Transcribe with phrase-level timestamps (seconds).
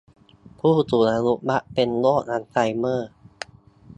[0.59, 3.09] ผู้สูงอายุมักเป็นโรคอัลไซเมอร์